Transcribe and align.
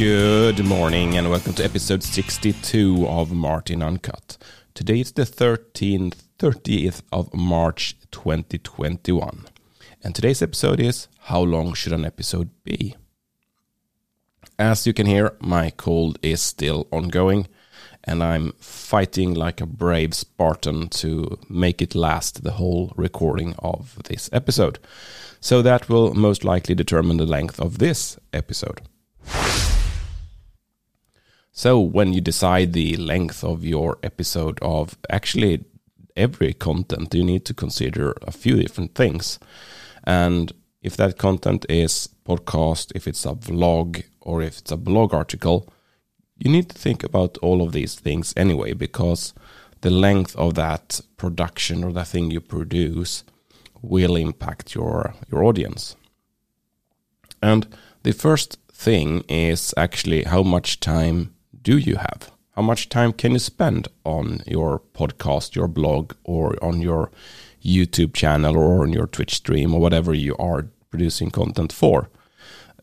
Good 0.00 0.64
morning 0.64 1.18
and 1.18 1.28
welcome 1.28 1.52
to 1.52 1.62
episode 1.62 2.02
62 2.02 3.06
of 3.06 3.32
Martin 3.32 3.82
Uncut. 3.82 4.38
Today 4.72 5.00
is 5.00 5.12
the 5.12 5.24
13th, 5.24 6.22
30th 6.38 7.02
of 7.12 7.34
March 7.34 7.96
2021. 8.10 9.44
And 10.02 10.14
today's 10.14 10.40
episode 10.40 10.80
is 10.80 11.08
How 11.24 11.42
long 11.42 11.74
should 11.74 11.92
an 11.92 12.06
episode 12.06 12.48
be? 12.64 12.96
As 14.58 14.86
you 14.86 14.94
can 14.94 15.04
hear, 15.04 15.36
my 15.38 15.68
cold 15.68 16.18
is 16.22 16.40
still 16.40 16.88
ongoing 16.90 17.46
and 18.02 18.22
I'm 18.22 18.52
fighting 18.58 19.34
like 19.34 19.60
a 19.60 19.66
brave 19.66 20.14
Spartan 20.14 20.88
to 21.00 21.38
make 21.50 21.82
it 21.82 21.94
last 21.94 22.42
the 22.42 22.52
whole 22.52 22.94
recording 22.96 23.54
of 23.58 24.02
this 24.04 24.30
episode. 24.32 24.78
So 25.40 25.60
that 25.60 25.90
will 25.90 26.14
most 26.14 26.42
likely 26.42 26.74
determine 26.74 27.18
the 27.18 27.26
length 27.26 27.60
of 27.60 27.76
this 27.76 28.18
episode. 28.32 28.80
So 31.52 31.80
when 31.80 32.12
you 32.12 32.20
decide 32.20 32.72
the 32.72 32.96
length 32.96 33.42
of 33.44 33.64
your 33.64 33.98
episode 34.02 34.58
of 34.62 34.96
actually 35.10 35.64
every 36.16 36.52
content, 36.52 37.14
you 37.14 37.24
need 37.24 37.44
to 37.46 37.54
consider 37.54 38.14
a 38.22 38.30
few 38.30 38.56
different 38.56 38.94
things. 38.94 39.38
And 40.04 40.52
if 40.82 40.96
that 40.96 41.18
content 41.18 41.66
is 41.68 42.08
podcast, 42.24 42.92
if 42.94 43.06
it's 43.06 43.26
a 43.26 43.34
vlog, 43.34 44.04
or 44.20 44.42
if 44.42 44.58
it's 44.58 44.72
a 44.72 44.76
blog 44.76 45.12
article, 45.12 45.68
you 46.38 46.50
need 46.50 46.70
to 46.70 46.78
think 46.78 47.04
about 47.04 47.36
all 47.38 47.62
of 47.62 47.72
these 47.72 47.94
things 47.94 48.32
anyway, 48.36 48.72
because 48.72 49.34
the 49.80 49.90
length 49.90 50.36
of 50.36 50.54
that 50.54 51.00
production 51.16 51.84
or 51.84 51.92
the 51.92 52.04
thing 52.04 52.30
you 52.30 52.40
produce 52.40 53.24
will 53.82 54.16
impact 54.16 54.74
your 54.74 55.14
your 55.30 55.42
audience. 55.44 55.96
And 57.42 57.66
the 58.02 58.12
first 58.12 58.58
thing 58.72 59.24
is 59.28 59.74
actually 59.76 60.24
how 60.24 60.42
much 60.42 60.80
time 60.80 61.34
do 61.62 61.78
you 61.78 61.96
have? 61.96 62.30
How 62.56 62.62
much 62.62 62.88
time 62.88 63.12
can 63.12 63.32
you 63.32 63.38
spend 63.38 63.88
on 64.04 64.40
your 64.46 64.80
podcast, 64.94 65.54
your 65.54 65.68
blog, 65.68 66.14
or 66.24 66.62
on 66.62 66.80
your 66.80 67.10
YouTube 67.62 68.14
channel 68.14 68.56
or 68.56 68.82
on 68.82 68.92
your 68.92 69.06
Twitch 69.06 69.34
stream 69.34 69.74
or 69.74 69.80
whatever 69.80 70.12
you 70.14 70.36
are 70.36 70.66
producing 70.90 71.30
content 71.30 71.72
for? 71.72 72.08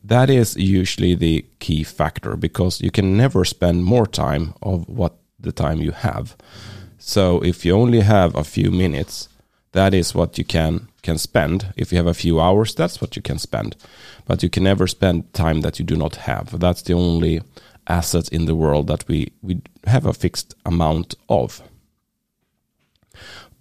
That 0.02 0.30
is 0.30 0.56
usually 0.56 1.14
the 1.14 1.44
key 1.58 1.84
factor 1.84 2.36
because 2.36 2.80
you 2.80 2.90
can 2.90 3.16
never 3.16 3.44
spend 3.44 3.84
more 3.84 4.06
time 4.06 4.54
of 4.62 4.88
what 4.88 5.16
the 5.38 5.52
time 5.52 5.80
you 5.80 5.92
have. 5.92 6.36
So 6.98 7.42
if 7.42 7.64
you 7.64 7.74
only 7.74 8.00
have 8.00 8.34
a 8.34 8.44
few 8.44 8.70
minutes, 8.70 9.28
that 9.72 9.92
is 9.94 10.14
what 10.14 10.38
you 10.38 10.44
can 10.44 10.88
can 11.02 11.18
spend. 11.18 11.72
If 11.76 11.92
you 11.92 11.98
have 11.98 12.06
a 12.06 12.14
few 12.14 12.40
hours, 12.40 12.74
that's 12.74 13.00
what 13.00 13.16
you 13.16 13.22
can 13.22 13.38
spend. 13.38 13.76
But 14.26 14.42
you 14.42 14.50
can 14.50 14.64
never 14.64 14.86
spend 14.86 15.32
time 15.32 15.60
that 15.60 15.78
you 15.78 15.84
do 15.84 15.96
not 15.96 16.16
have. 16.16 16.58
That's 16.58 16.82
the 16.82 16.94
only 16.94 17.42
assets 17.88 18.28
in 18.28 18.46
the 18.46 18.54
world 18.54 18.86
that 18.86 19.06
we, 19.08 19.32
we 19.42 19.60
have 19.86 20.06
a 20.06 20.12
fixed 20.12 20.54
amount 20.64 21.14
of. 21.28 21.62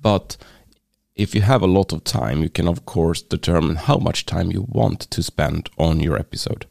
But 0.02 0.38
if 1.16 1.34
you 1.34 1.42
have 1.42 1.64
a 1.64 1.68
lot 1.68 1.94
of 1.94 2.04
time, 2.04 2.42
you 2.44 2.50
can 2.50 2.68
of 2.68 2.86
course 2.86 3.22
determine 3.22 3.76
how 3.76 3.98
much 3.98 4.26
time 4.26 4.52
you 4.52 4.66
want 4.70 5.02
to 5.02 5.24
spend 5.24 5.70
on 5.78 6.00
your 6.00 6.18
episode. 6.18 6.68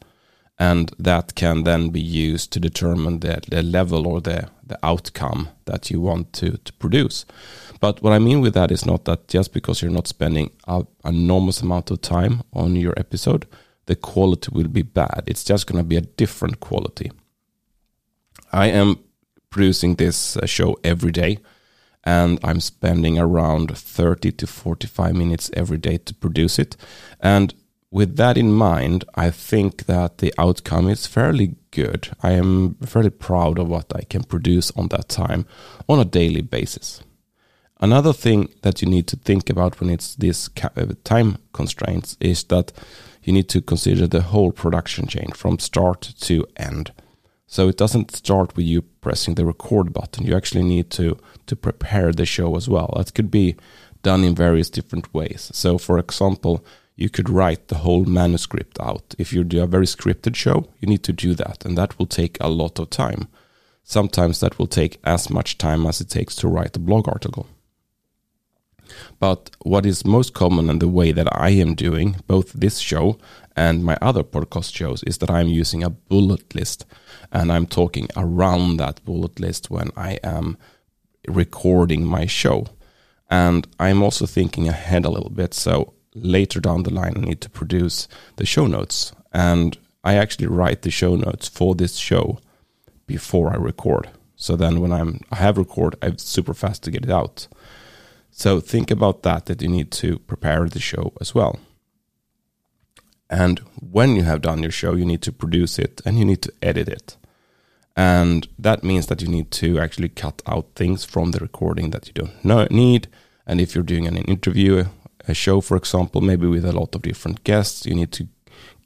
And 0.59 0.91
that 0.99 1.35
can 1.35 1.65
then 1.65 1.91
be 1.91 2.01
used 2.01 2.53
to 2.53 2.61
determine 2.61 3.21
the, 3.21 3.43
the 3.49 3.63
level 3.63 4.07
or 4.07 4.21
the, 4.21 4.49
the 4.65 4.79
outcome 4.83 5.51
that 5.67 5.91
you 5.91 6.01
want 6.01 6.33
to, 6.35 6.57
to 6.57 6.73
produce. 6.75 7.27
But 7.81 8.03
what 8.03 8.15
I 8.15 8.19
mean 8.19 8.41
with 8.41 8.55
that 8.55 8.71
is 8.71 8.87
not 8.87 9.05
that 9.05 9.29
just 9.29 9.53
because 9.53 9.83
you're 9.83 9.91
not 9.91 10.07
spending 10.07 10.51
an 10.67 10.87
enormous 11.05 11.61
amount 11.61 11.91
of 11.91 12.01
time 12.01 12.43
on 12.55 12.75
your 12.75 12.95
episode, 12.97 13.47
the 13.85 13.97
quality 13.97 14.51
will 14.53 14.69
be 14.69 14.83
bad. 14.83 15.25
It's 15.27 15.45
just 15.45 15.67
going 15.67 15.79
to 15.79 15.87
be 15.87 15.97
a 15.97 16.01
different 16.01 16.61
quality. 16.61 17.11
I 18.57 18.69
am 18.69 19.01
producing 19.51 19.97
this 19.97 20.39
uh, 20.39 20.47
show 20.47 20.79
every 20.83 21.13
day 21.13 21.41
and 22.05 22.39
I'm 22.43 22.61
spending 22.61 23.19
around 23.19 23.77
30 23.77 24.33
to 24.33 24.47
45 24.47 25.15
minutes 25.15 25.51
every 25.53 25.77
day 25.77 25.99
to 25.99 26.15
produce 26.15 26.59
it. 26.59 26.75
And 27.21 27.53
with 27.91 28.17
that 28.17 28.39
in 28.39 28.53
mind, 28.53 29.05
I 29.15 29.31
think 29.31 29.85
that 29.85 30.19
the 30.19 30.33
outcome 30.39 30.89
is 30.89 31.07
fairly 31.07 31.57
good. 31.71 32.09
I 32.23 32.33
am 32.33 32.77
fairly 32.77 33.11
proud 33.11 33.59
of 33.59 33.69
what 33.69 33.95
I 33.95 34.05
can 34.05 34.23
produce 34.23 34.71
on 34.71 34.89
that 34.89 35.11
time 35.11 35.45
on 35.87 36.01
a 36.01 36.07
daily 36.07 36.41
basis. 36.41 37.03
Another 37.79 38.15
thing 38.15 38.49
that 38.63 38.81
you 38.81 38.89
need 38.89 39.07
to 39.09 39.17
think 39.17 39.51
about 39.51 39.81
when 39.81 39.91
it's 39.91 40.15
this 40.15 40.49
uh, 40.63 40.95
time 41.05 41.37
constraints 41.53 42.17
is 42.21 42.43
that 42.45 42.73
you 43.23 43.35
need 43.35 43.51
to 43.51 43.61
consider 43.61 44.07
the 44.07 44.23
whole 44.23 44.51
production 44.51 45.07
chain 45.07 45.33
from 45.35 45.59
start 45.59 46.01
to 46.21 46.47
end. 46.57 46.93
So 47.57 47.69
it 47.69 47.79
doesn't 47.79 48.15
start 48.15 48.55
with 48.55 48.67
you 48.67 48.83
pressing 48.83 49.35
the 49.35 49.47
record 49.47 49.95
button. 49.95 50.27
You 50.27 50.37
actually 50.37 50.63
need 50.63 50.91
to 50.91 51.17
to 51.47 51.57
prepare 51.57 52.13
the 52.13 52.27
show 52.27 52.55
as 52.55 52.69
well. 52.69 52.93
That 52.95 53.15
could 53.15 53.31
be 53.31 53.57
done 54.03 54.25
in 54.25 54.35
various 54.35 54.69
different 54.69 55.15
ways. 55.15 55.51
So 55.55 55.79
for 55.79 55.99
example, 55.99 56.63
you 56.97 57.09
could 57.09 57.31
write 57.31 57.69
the 57.69 57.79
whole 57.79 58.05
manuscript 58.05 58.79
out. 58.79 59.15
If 59.17 59.33
you 59.33 59.43
do 59.43 59.63
a 59.63 59.67
very 59.67 59.87
scripted 59.87 60.37
show, 60.37 60.69
you 60.81 60.89
need 60.89 61.03
to 61.05 61.15
do 61.15 61.35
that 61.35 61.65
and 61.65 61.79
that 61.79 61.99
will 61.99 62.07
take 62.07 62.37
a 62.41 62.49
lot 62.49 62.79
of 62.79 62.91
time. 62.91 63.27
Sometimes 63.85 64.41
that 64.41 64.59
will 64.59 64.69
take 64.69 65.01
as 65.03 65.31
much 65.31 65.57
time 65.57 65.87
as 65.87 66.03
it 66.03 66.11
takes 66.11 66.37
to 66.37 66.49
write 66.49 66.77
a 66.77 66.87
blog 66.89 67.09
article. 67.09 67.47
But 69.19 69.51
what 69.63 69.87
is 69.87 70.05
most 70.05 70.35
common 70.35 70.71
and 70.71 70.81
the 70.81 70.89
way 70.89 71.13
that 71.13 71.29
I 71.33 71.51
am 71.51 71.75
doing 71.75 72.17
both 72.27 72.53
this 72.53 72.79
show 72.79 73.19
and 73.57 73.85
my 73.85 73.97
other 74.03 74.23
podcast 74.23 74.75
shows 74.75 75.03
is 75.05 75.19
that 75.19 75.31
I'm 75.31 75.49
using 75.49 75.83
a 75.83 75.91
bullet 75.91 76.55
list 76.55 76.85
and 77.33 77.51
I'm 77.51 77.67
talking 77.67 78.09
around 78.17 78.77
that 78.77 79.05
bullet 79.05 79.41
list 79.41 79.71
when 79.71 79.91
I 79.97 80.19
am 80.23 80.59
recording 81.27 82.05
my 82.05 82.27
show. 82.27 82.67
And 83.31 83.67
I'm 83.81 84.03
also 84.03 84.27
thinking 84.27 84.69
ahead 84.69 85.05
a 85.05 85.11
little 85.11 85.31
bit. 85.31 85.55
So 85.55 85.95
later 86.15 86.61
down 86.61 86.83
the 86.83 86.93
line, 86.93 87.15
I 87.17 87.21
need 87.21 87.41
to 87.41 87.51
produce 87.51 88.09
the 88.37 88.47
show 88.47 88.67
notes. 88.67 89.13
And 89.33 89.77
I 90.05 90.15
actually 90.15 90.47
write 90.47 90.83
the 90.83 90.91
show 90.91 91.17
notes 91.17 91.49
for 91.49 91.75
this 91.75 91.97
show 91.97 92.39
before 93.07 93.53
I 93.53 93.57
record. 93.57 94.09
So 94.37 94.55
then 94.55 94.81
when 94.81 94.93
I'm 94.93 95.21
I 95.33 95.37
have 95.37 95.59
record, 95.59 95.97
I'm 96.03 96.19
super 96.19 96.55
fast 96.55 96.83
to 96.85 96.91
get 96.91 97.05
it 97.05 97.11
out. 97.11 97.49
So 98.39 98.61
think 98.61 98.91
about 98.91 99.23
that 99.23 99.47
that 99.47 99.63
you 99.63 99.69
need 99.69 99.91
to 99.93 100.19
prepare 100.19 100.69
the 100.69 100.79
show 100.79 101.15
as 101.23 101.35
well. 101.35 101.59
And 103.31 103.61
when 103.81 104.15
you 104.15 104.25
have 104.25 104.43
done 104.43 104.63
your 104.63 104.71
show, 104.71 104.95
you 104.95 105.07
need 105.07 105.23
to 105.23 105.33
produce 105.33 105.79
it 105.79 106.03
and 106.05 106.19
you 106.19 106.27
need 106.27 106.43
to 106.43 106.53
edit 106.61 106.87
it. 106.87 107.17
And 107.97 108.47
that 108.59 108.85
means 108.85 109.07
that 109.07 109.23
you 109.23 109.29
need 109.29 109.51
to 109.53 109.79
actually 109.79 110.11
cut 110.11 110.43
out 110.47 110.67
things 110.75 111.03
from 111.03 111.31
the 111.31 111.39
recording 111.39 111.91
that 111.91 112.09
you 112.09 112.13
don't 112.13 112.71
need. 112.71 113.09
And 113.47 113.59
if 113.59 113.75
you're 113.75 113.83
doing 113.83 114.07
an 114.07 114.19
interview, 114.19 114.85
a 115.27 115.33
show, 115.33 115.63
for 115.63 115.79
example, 115.79 116.21
maybe 116.21 116.47
with 116.47 116.67
a 116.67 116.79
lot 116.79 116.95
of 116.95 117.01
different 117.01 117.43
guests, 117.43 117.87
you 117.87 117.95
need 117.95 118.13
to 118.13 118.29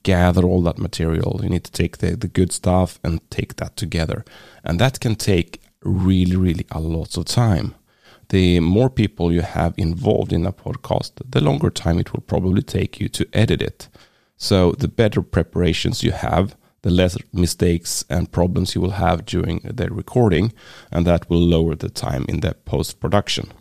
gather 0.04 0.44
all 0.44 0.62
that 0.62 0.78
material. 0.78 1.40
You 1.42 1.48
need 1.48 1.64
to 1.64 1.72
take 1.72 1.98
the, 1.98 2.14
the 2.14 2.28
good 2.28 2.52
stuff 2.52 3.00
and 3.02 3.20
take 3.30 3.56
that 3.56 3.76
together. 3.76 4.24
And 4.62 4.78
that 4.78 5.00
can 5.00 5.16
take 5.16 5.60
really, 5.82 6.36
really 6.36 6.66
a 6.70 6.78
lot 6.78 7.16
of 7.16 7.24
time. 7.24 7.74
The 8.30 8.60
more 8.60 8.88
people 8.88 9.32
you 9.32 9.42
have 9.42 9.74
involved 9.76 10.32
in 10.32 10.46
a 10.46 10.52
podcast, 10.52 11.12
the 11.28 11.40
longer 11.40 11.68
time 11.68 11.98
it 11.98 12.12
will 12.12 12.20
probably 12.20 12.62
take 12.62 13.00
you 13.00 13.08
to 13.08 13.26
edit 13.32 13.60
it. 13.60 13.88
So 14.36 14.72
the 14.72 14.86
better 14.86 15.20
preparations 15.20 16.04
you 16.04 16.12
have, 16.12 16.56
the 16.82 16.90
less 16.90 17.18
mistakes 17.32 18.04
and 18.08 18.30
problems 18.30 18.76
you 18.76 18.80
will 18.80 18.92
have 18.92 19.26
during 19.26 19.58
the 19.64 19.88
recording, 19.90 20.52
and 20.92 21.04
that 21.06 21.28
will 21.28 21.40
lower 21.40 21.74
the 21.74 21.90
time 21.90 22.24
in 22.28 22.38
the 22.38 22.54
post 22.54 23.00
production. 23.00 23.52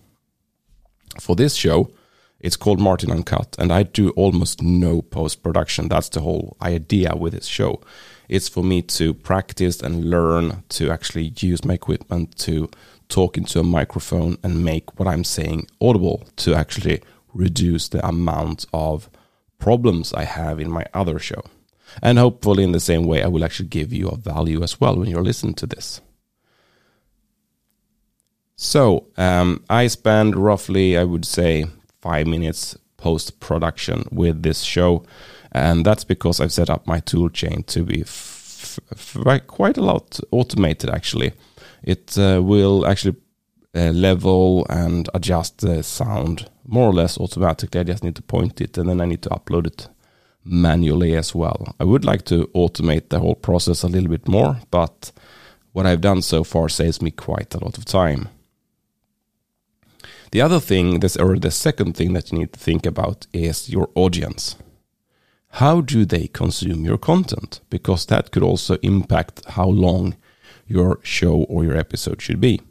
For 1.20 1.36
this 1.36 1.56
show, 1.56 1.92
it's 2.40 2.56
called 2.56 2.80
Martin 2.80 3.12
Uncut, 3.12 3.56
and 3.58 3.74
I 3.74 3.84
do 3.84 4.12
almost 4.12 4.62
no 4.62 5.02
post 5.02 5.42
production. 5.42 5.90
That's 5.90 6.10
the 6.10 6.22
whole 6.22 6.56
idea 6.62 7.16
with 7.16 7.34
this 7.34 7.48
show. 7.48 7.82
It's 8.30 8.48
for 8.48 8.64
me 8.64 8.84
to 8.84 9.16
practice 9.16 9.82
and 9.82 10.12
learn 10.12 10.64
to 10.70 10.92
actually 10.92 11.34
use 11.40 11.66
my 11.66 11.74
equipment 11.74 12.38
to 12.40 12.70
talk 13.10 13.38
into 13.38 13.60
a 13.60 13.64
microphone 13.64 14.38
and 14.44 14.64
make 14.64 15.00
what 15.00 15.08
I'm 15.08 15.24
saying 15.24 15.68
audible 15.82 16.24
to 16.38 16.54
actually 16.54 17.02
reduce 17.34 17.90
the 17.90 18.06
amount 18.08 18.66
of 18.74 19.10
problems 19.58 20.14
I 20.14 20.24
have 20.24 20.60
in 20.60 20.72
my 20.72 20.86
other 20.94 21.20
show. 21.20 21.44
And 22.02 22.18
hopefully, 22.20 22.64
in 22.64 22.72
the 22.72 22.80
same 22.80 23.06
way, 23.06 23.24
I 23.24 23.28
will 23.28 23.44
actually 23.44 23.70
give 23.70 23.92
you 23.92 24.10
a 24.10 24.16
value 24.16 24.62
as 24.64 24.80
well 24.80 24.96
when 24.96 25.10
you're 25.10 25.24
listening 25.24 25.56
to 25.56 25.66
this. 25.66 26.02
So, 28.56 29.08
um, 29.18 29.64
I 29.70 29.88
spend 29.88 30.36
roughly, 30.36 30.98
I 30.98 31.04
would 31.04 31.26
say, 31.26 31.66
five 32.02 32.28
minutes 32.28 32.78
post 32.98 33.40
production 33.40 34.04
with 34.12 34.44
this 34.44 34.62
show. 34.62 35.04
And 35.52 35.86
that's 35.86 36.04
because 36.04 36.40
I've 36.40 36.52
set 36.52 36.70
up 36.70 36.86
my 36.86 37.00
tool 37.00 37.30
chain 37.30 37.64
to 37.64 37.84
be 37.84 38.04
quite 39.48 39.78
a 39.78 39.82
lot 39.82 40.20
automated, 40.32 40.90
actually. 40.90 41.34
It 41.84 42.18
uh, 42.18 42.42
will 42.44 42.86
actually 42.86 43.16
uh, 43.76 43.92
level 43.92 44.66
and 44.70 45.10
adjust 45.14 45.60
the 45.60 45.84
sound 45.84 46.50
more 46.66 46.90
or 46.90 46.94
less 46.94 47.18
automatically. 47.18 47.80
I 47.80 47.84
just 47.84 48.04
need 48.04 48.16
to 48.16 48.22
point 48.22 48.62
it 48.62 48.78
and 48.78 48.90
then 48.90 49.02
I 49.02 49.06
need 49.06 49.22
to 49.24 49.30
upload 49.30 49.68
it 49.68 49.88
manually 50.44 51.16
as 51.16 51.36
well. 51.36 51.76
I 51.80 51.84
would 51.84 52.06
like 52.06 52.26
to 52.26 52.48
automate 52.56 53.10
the 53.10 53.20
whole 53.20 53.36
process 53.36 53.84
a 53.84 53.88
little 53.88 54.10
bit 54.10 54.28
more, 54.28 54.60
but 54.72 55.12
what 55.72 55.86
I've 55.86 56.02
done 56.02 56.22
so 56.22 56.44
far 56.44 56.70
saves 56.70 57.02
me 57.02 57.12
quite 57.12 57.54
a 57.54 57.64
lot 57.64 57.78
of 57.78 57.86
time. 57.86 58.30
The 60.32 60.42
other 60.42 60.60
thing, 60.60 61.00
this 61.00 61.18
or 61.18 61.38
the 61.38 61.52
second 61.52 61.96
thing 61.96 62.14
that 62.14 62.32
you 62.32 62.40
need 62.40 62.54
to 62.54 62.60
think 62.60 62.86
about 62.86 63.26
is 63.34 63.70
your 63.70 63.90
audience. 63.96 64.56
How 65.54 65.82
do 65.82 66.06
they 66.06 66.28
consume 66.28 66.86
your 66.86 67.00
content? 67.00 67.62
Because 67.70 68.06
that 68.06 68.32
could 68.32 68.44
also 68.44 68.78
impact 68.84 69.44
how 69.46 69.68
long 69.68 70.16
your 70.70 71.00
show 71.04 71.44
or 71.50 71.66
your 71.66 71.76
episode 71.76 72.22
should 72.22 72.40
be. 72.40 72.62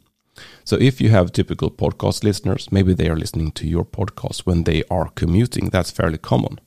So 0.63 0.77
if 0.77 1.01
you 1.01 1.09
have 1.09 1.31
typical 1.31 1.69
podcast 1.69 2.23
listeners, 2.23 2.71
maybe 2.71 2.93
they 2.93 3.09
are 3.09 3.15
listening 3.15 3.51
to 3.51 3.67
your 3.67 3.85
podcast 3.85 4.45
when 4.45 4.63
they 4.63 4.83
are 4.89 5.09
commuting. 5.09 5.69
That's 5.69 5.91
fairly 5.91 6.17
common. 6.17 6.59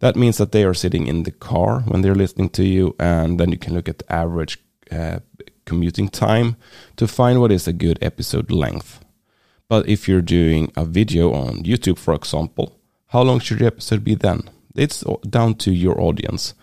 That 0.00 0.16
means 0.16 0.38
that 0.38 0.50
they 0.50 0.64
are 0.64 0.74
sitting 0.74 1.06
in 1.06 1.22
the 1.22 1.30
car 1.30 1.80
when 1.80 2.02
they're 2.02 2.14
listening 2.14 2.50
to 2.50 2.64
you, 2.64 2.96
and 2.98 3.38
then 3.38 3.52
you 3.52 3.58
can 3.58 3.74
look 3.74 3.88
at 3.88 3.98
the 3.98 4.12
average 4.12 4.58
uh, 4.90 5.20
commuting 5.64 6.08
time 6.08 6.56
to 6.96 7.06
find 7.06 7.40
what 7.40 7.52
is 7.52 7.68
a 7.68 7.72
good 7.72 7.98
episode 8.02 8.50
length. 8.50 9.04
But 9.68 9.88
if 9.88 10.08
you're 10.08 10.22
doing 10.22 10.72
a 10.76 10.84
video 10.84 11.32
on 11.32 11.62
YouTube, 11.62 11.98
for 11.98 12.14
example, 12.14 12.80
how 13.08 13.22
long 13.22 13.40
should 13.40 13.60
your 13.60 13.68
episode 13.68 14.02
be 14.04 14.14
then? 14.14 14.50
It's 14.74 15.04
down 15.28 15.54
to 15.56 15.70
your 15.70 16.00
audience. 16.00 16.54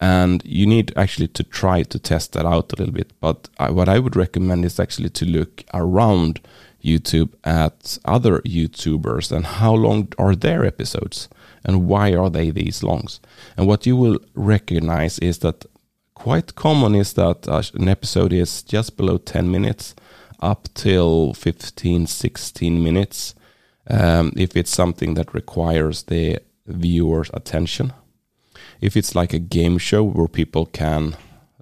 And 0.00 0.42
you 0.44 0.66
need 0.66 0.92
actually 0.96 1.28
to 1.28 1.42
try 1.42 1.82
to 1.82 1.98
test 1.98 2.32
that 2.32 2.46
out 2.46 2.72
a 2.72 2.76
little 2.76 2.94
bit. 2.94 3.12
But 3.20 3.48
I, 3.58 3.70
what 3.70 3.88
I 3.88 3.98
would 3.98 4.16
recommend 4.16 4.64
is 4.64 4.80
actually 4.80 5.10
to 5.10 5.26
look 5.26 5.62
around 5.74 6.40
YouTube 6.82 7.34
at 7.44 7.98
other 8.04 8.40
YouTubers 8.40 9.30
and 9.30 9.44
how 9.44 9.74
long 9.74 10.12
are 10.18 10.34
their 10.34 10.64
episodes 10.64 11.28
and 11.64 11.86
why 11.86 12.14
are 12.14 12.30
they 12.30 12.50
these 12.50 12.82
longs. 12.82 13.20
And 13.56 13.66
what 13.66 13.86
you 13.86 13.96
will 13.96 14.18
recognize 14.34 15.18
is 15.18 15.38
that 15.38 15.66
quite 16.14 16.54
common 16.54 16.94
is 16.94 17.12
that 17.14 17.46
an 17.74 17.88
episode 17.88 18.32
is 18.32 18.62
just 18.62 18.96
below 18.96 19.18
10 19.18 19.50
minutes 19.50 19.94
up 20.40 20.68
till 20.74 21.34
15, 21.34 22.06
16 22.06 22.82
minutes. 22.82 23.34
Um, 23.88 24.32
if 24.36 24.56
it's 24.56 24.70
something 24.70 25.14
that 25.14 25.34
requires 25.34 26.04
the 26.04 26.38
viewer's 26.66 27.30
attention. 27.34 27.92
If 28.80 28.96
it's 28.96 29.14
like 29.14 29.32
a 29.32 29.38
game 29.38 29.78
show 29.78 30.02
where 30.02 30.28
people 30.28 30.66
can 30.66 31.16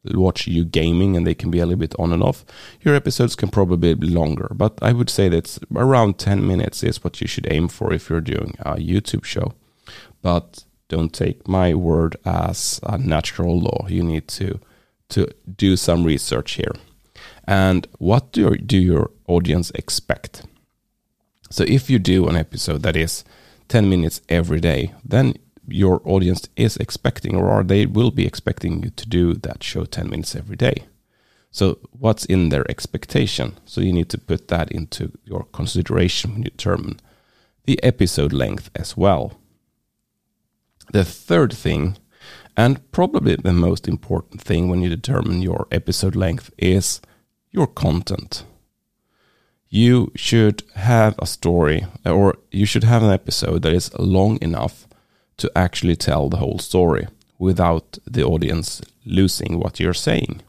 watch 0.04 0.46
you 0.46 0.64
gaming 0.64 1.16
and 1.16 1.26
they 1.26 1.34
can 1.34 1.50
be 1.50 1.58
a 1.58 1.66
little 1.66 1.80
bit 1.80 1.94
on 1.98 2.12
and 2.12 2.22
off, 2.22 2.44
your 2.82 2.94
episodes 2.94 3.34
can 3.34 3.48
probably 3.48 3.94
be 3.94 4.06
longer. 4.06 4.48
But 4.54 4.78
I 4.80 4.92
would 4.92 5.10
say 5.10 5.28
that 5.28 5.58
around 5.74 6.18
10 6.18 6.46
minutes 6.46 6.82
is 6.82 7.02
what 7.02 7.20
you 7.20 7.26
should 7.26 7.50
aim 7.50 7.68
for 7.68 7.92
if 7.92 8.08
you're 8.08 8.20
doing 8.20 8.54
a 8.60 8.76
YouTube 8.76 9.24
show. 9.24 9.54
But 10.22 10.64
don't 10.88 11.12
take 11.12 11.46
my 11.46 11.74
word 11.74 12.16
as 12.24 12.80
a 12.82 12.96
natural 12.96 13.60
law. 13.60 13.86
You 13.88 14.02
need 14.02 14.28
to 14.28 14.60
to 15.10 15.26
do 15.56 15.76
some 15.76 16.04
research 16.04 16.52
here. 16.52 16.72
And 17.46 17.86
what 17.98 18.32
do 18.32 18.56
do 18.56 18.76
your 18.76 19.10
audience 19.26 19.70
expect? 19.70 20.42
So 21.50 21.64
if 21.64 21.88
you 21.88 21.98
do 21.98 22.28
an 22.28 22.36
episode 22.36 22.82
that 22.82 22.96
is 22.96 23.24
10 23.68 23.88
minutes 23.88 24.20
every 24.28 24.60
day, 24.60 24.92
then 25.04 25.34
your 25.68 26.00
audience 26.04 26.48
is 26.56 26.76
expecting 26.76 27.36
or 27.36 27.48
are 27.48 27.62
they 27.62 27.86
will 27.86 28.10
be 28.10 28.26
expecting 28.26 28.82
you 28.82 28.90
to 28.90 29.08
do 29.08 29.34
that 29.34 29.62
show 29.62 29.84
10 29.84 30.10
minutes 30.10 30.34
every 30.34 30.56
day. 30.56 30.84
So, 31.50 31.78
what's 31.92 32.24
in 32.26 32.50
their 32.50 32.70
expectation? 32.70 33.58
So, 33.64 33.80
you 33.80 33.92
need 33.92 34.10
to 34.10 34.18
put 34.18 34.48
that 34.48 34.70
into 34.70 35.12
your 35.24 35.44
consideration 35.44 36.32
when 36.32 36.42
you 36.42 36.50
determine 36.50 37.00
the 37.64 37.82
episode 37.82 38.32
length 38.32 38.70
as 38.76 38.96
well. 38.96 39.32
The 40.92 41.04
third 41.04 41.52
thing, 41.52 41.96
and 42.56 42.90
probably 42.92 43.36
the 43.36 43.52
most 43.52 43.88
important 43.88 44.42
thing 44.42 44.68
when 44.68 44.82
you 44.82 44.90
determine 44.90 45.40
your 45.40 45.66
episode 45.70 46.14
length, 46.14 46.50
is 46.58 47.00
your 47.50 47.66
content 47.66 48.44
you 49.68 50.10
should 50.14 50.62
have 50.74 51.14
a 51.18 51.26
story 51.26 51.86
or 52.04 52.36
you 52.50 52.64
should 52.64 52.84
have 52.84 53.02
an 53.02 53.10
episode 53.10 53.62
that 53.62 53.72
is 53.72 53.92
long 53.98 54.38
enough 54.40 54.87
to 55.38 55.50
actually 55.56 55.96
tell 55.96 56.28
the 56.28 56.36
whole 56.36 56.58
story 56.58 57.06
without 57.38 57.98
the 58.06 58.24
audience 58.24 58.82
losing 59.04 59.58
what 59.58 59.80
you're 59.80 59.94
saying. 59.94 60.42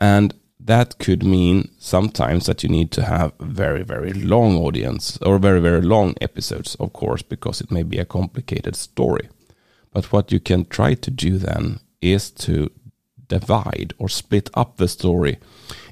And 0.00 0.34
that 0.60 0.98
could 0.98 1.22
mean 1.22 1.70
sometimes 1.78 2.46
that 2.46 2.62
you 2.62 2.68
need 2.68 2.90
to 2.92 3.04
have 3.04 3.32
very, 3.38 3.82
very 3.82 4.12
long 4.12 4.56
audience 4.56 5.18
or 5.22 5.38
very, 5.38 5.60
very 5.60 5.82
long 5.82 6.14
episodes, 6.20 6.74
of 6.76 6.92
course, 6.92 7.22
because 7.22 7.60
it 7.60 7.70
may 7.70 7.82
be 7.82 7.98
a 7.98 8.04
complicated 8.04 8.74
story. 8.74 9.28
But 9.92 10.12
what 10.12 10.32
you 10.32 10.40
can 10.40 10.64
try 10.64 10.94
to 10.94 11.10
do 11.10 11.38
then 11.38 11.80
is 12.00 12.30
to 12.30 12.70
divide 13.28 13.94
or 13.98 14.08
split 14.08 14.50
up 14.54 14.76
the 14.76 14.88
story 14.88 15.38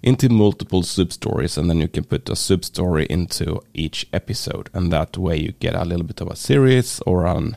into 0.02 0.28
multiple 0.28 0.82
sub 0.82 1.12
stories, 1.12 1.56
and 1.56 1.68
then 1.68 1.80
you 1.80 1.88
can 1.88 2.04
put 2.04 2.28
a 2.28 2.36
sub 2.36 2.64
story 2.64 3.06
into 3.08 3.60
each 3.74 4.06
episode, 4.12 4.68
and 4.74 4.92
that 4.92 5.16
way 5.16 5.36
you 5.36 5.52
get 5.52 5.74
a 5.74 5.84
little 5.84 6.04
bit 6.04 6.20
of 6.20 6.28
a 6.28 6.36
series 6.36 7.00
or 7.06 7.26
an, 7.26 7.56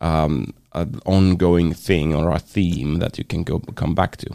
um, 0.00 0.54
an 0.72 1.00
ongoing 1.04 1.72
thing 1.72 2.14
or 2.14 2.30
a 2.30 2.38
theme 2.38 2.98
that 2.98 3.18
you 3.18 3.24
can 3.24 3.44
go 3.44 3.58
come 3.58 3.94
back 3.94 4.16
to. 4.16 4.30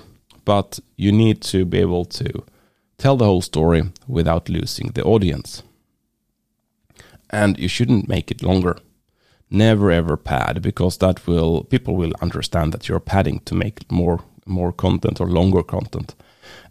But 0.46 0.80
you 0.96 1.12
need 1.12 1.42
to 1.44 1.66
be 1.66 1.80
able 1.80 2.06
to 2.06 2.44
tell 2.98 3.18
the 3.18 3.26
whole 3.26 3.42
story 3.42 3.84
without 4.08 4.50
losing 4.50 4.90
the 4.90 5.04
audience, 5.04 5.64
and 7.30 7.58
you 7.58 7.68
shouldn't 7.68 8.08
make 8.10 8.32
it 8.32 8.44
longer 8.44 8.78
never 9.50 9.92
ever 9.92 10.16
pad 10.16 10.62
because 10.62 10.98
that 10.98 11.26
will 11.26 11.64
people 11.64 11.96
will 11.96 12.14
understand 12.22 12.72
that 12.72 12.88
you're 12.88 13.00
padding 13.00 13.40
to 13.40 13.56
make 13.56 13.92
more 13.92 14.20
more 14.50 14.72
content 14.72 15.22
or 15.22 15.28
longer 15.28 15.64
content. 15.64 16.16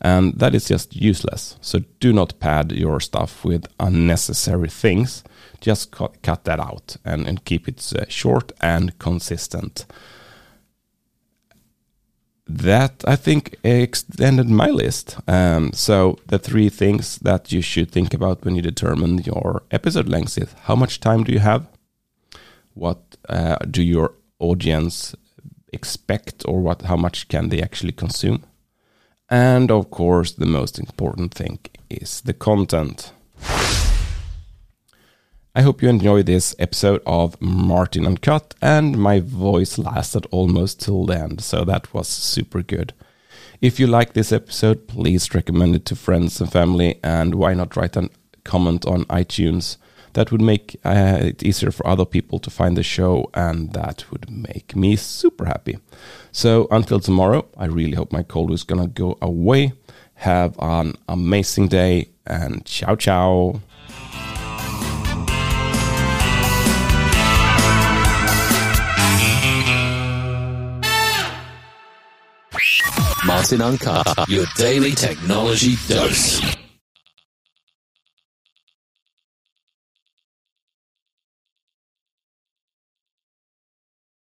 And 0.00 0.38
that 0.38 0.54
is 0.54 0.68
just 0.68 0.94
useless. 0.94 1.56
So 1.60 1.80
do 2.00 2.12
not 2.12 2.38
pad 2.38 2.72
your 2.72 3.00
stuff 3.00 3.44
with 3.44 3.66
unnecessary 3.80 4.68
things. 4.68 5.24
Just 5.60 5.90
cut, 5.90 6.22
cut 6.22 6.44
that 6.44 6.60
out 6.60 6.96
and, 7.04 7.26
and 7.26 7.44
keep 7.44 7.68
it 7.68 7.92
uh, 7.98 8.04
short 8.08 8.52
and 8.60 8.96
consistent. 8.98 9.86
That 12.46 13.04
I 13.06 13.16
think 13.16 13.56
extended 13.62 14.48
my 14.48 14.70
list. 14.70 15.18
Um, 15.26 15.72
so 15.72 16.18
the 16.28 16.38
three 16.38 16.70
things 16.70 17.18
that 17.18 17.52
you 17.52 17.60
should 17.60 17.90
think 17.90 18.14
about 18.14 18.44
when 18.44 18.54
you 18.54 18.62
determine 18.62 19.18
your 19.18 19.64
episode 19.70 20.08
length 20.08 20.38
is 20.38 20.54
how 20.62 20.74
much 20.74 21.00
time 21.00 21.24
do 21.24 21.32
you 21.32 21.40
have? 21.40 21.66
What 22.74 23.16
uh, 23.28 23.56
do 23.70 23.82
your 23.82 24.14
audience 24.38 25.14
expect 25.72 26.44
or 26.46 26.60
what 26.60 26.82
how 26.82 26.96
much 26.96 27.28
can 27.28 27.48
they 27.48 27.62
actually 27.62 27.92
consume. 27.92 28.44
And 29.30 29.70
of 29.70 29.90
course 29.90 30.32
the 30.32 30.46
most 30.46 30.78
important 30.78 31.34
thing 31.34 31.58
is 31.90 32.20
the 32.22 32.34
content. 32.34 33.12
I 35.54 35.62
hope 35.62 35.82
you 35.82 35.88
enjoyed 35.88 36.26
this 36.26 36.54
episode 36.58 37.02
of 37.04 37.40
martin 37.40 38.06
uncut 38.06 38.54
and 38.62 38.96
my 38.96 39.20
voice 39.20 39.76
lasted 39.76 40.26
almost 40.30 40.80
till 40.80 41.06
the 41.06 41.18
end 41.18 41.40
so 41.40 41.64
that 41.64 41.92
was 41.92 42.08
super 42.08 42.62
good. 42.62 42.92
If 43.60 43.80
you 43.80 43.88
like 43.88 44.12
this 44.12 44.32
episode 44.32 44.86
please 44.86 45.34
recommend 45.34 45.74
it 45.74 45.84
to 45.86 45.96
friends 45.96 46.40
and 46.40 46.50
family 46.50 47.00
and 47.02 47.34
why 47.34 47.54
not 47.54 47.76
write 47.76 47.96
a 47.96 48.08
comment 48.44 48.86
on 48.86 49.04
itunes 49.06 49.76
that 50.12 50.30
would 50.32 50.40
make 50.40 50.76
uh, 50.84 51.18
it 51.20 51.42
easier 51.42 51.70
for 51.70 51.86
other 51.86 52.04
people 52.04 52.38
to 52.40 52.50
find 52.50 52.76
the 52.76 52.82
show, 52.82 53.30
and 53.34 53.72
that 53.72 54.10
would 54.10 54.30
make 54.30 54.74
me 54.76 54.96
super 54.96 55.44
happy. 55.44 55.78
So 56.32 56.66
until 56.70 57.00
tomorrow, 57.00 57.46
I 57.56 57.66
really 57.66 57.94
hope 57.94 58.12
my 58.12 58.22
cold 58.22 58.52
is 58.52 58.62
gonna 58.62 58.88
go 58.88 59.18
away. 59.20 59.72
Have 60.14 60.56
an 60.58 60.94
amazing 61.08 61.68
day, 61.68 62.08
and 62.26 62.64
ciao 62.64 62.96
ciao. 62.96 63.60
Martin 73.26 73.60
Uncut, 73.60 74.28
your 74.28 74.46
daily 74.56 74.92
technology 74.92 75.76
dose. 75.86 76.40